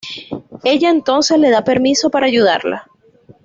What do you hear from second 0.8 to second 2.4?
entonces le da permiso para